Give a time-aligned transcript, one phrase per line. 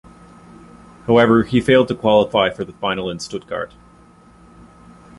[1.05, 3.75] However, he failed to qualify for the final in Stuttgart.